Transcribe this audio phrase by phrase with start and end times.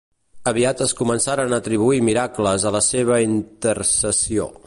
[0.51, 4.53] Aviat es començaren a atribuir miracles a la seva intercessió.